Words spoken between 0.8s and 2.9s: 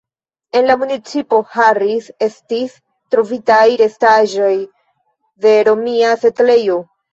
municipo Harris estis